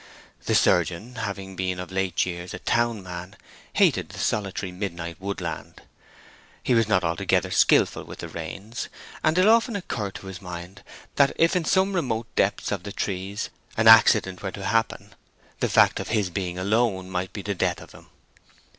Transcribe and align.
The 0.45 0.55
surgeon, 0.55 1.13
having 1.13 1.55
been 1.55 1.79
of 1.79 1.91
late 1.91 2.25
years 2.25 2.55
a 2.55 2.57
town 2.57 3.03
man, 3.03 3.35
hated 3.73 4.09
the 4.09 4.17
solitary 4.17 4.71
midnight 4.71 5.17
woodland. 5.21 5.83
He 6.63 6.73
was 6.73 6.87
not 6.87 7.03
altogether 7.03 7.51
skilful 7.51 8.03
with 8.05 8.17
the 8.17 8.27
reins, 8.27 8.89
and 9.23 9.37
it 9.37 9.47
often 9.47 9.75
occurred 9.75 10.15
to 10.15 10.25
his 10.25 10.41
mind 10.41 10.81
that 11.17 11.33
if 11.35 11.55
in 11.55 11.65
some 11.65 11.93
remote 11.93 12.25
depths 12.35 12.71
of 12.71 12.81
the 12.81 12.91
trees 12.91 13.51
an 13.77 13.87
accident 13.87 14.41
were 14.41 14.49
to 14.53 14.65
happen, 14.65 15.13
the 15.59 15.69
fact 15.69 15.99
of 15.99 16.07
his 16.07 16.31
being 16.31 16.57
alone 16.57 17.07
might 17.11 17.31
be 17.31 17.43
the 17.43 17.53
death 17.53 17.79
of 17.79 17.91
him. 17.91 18.07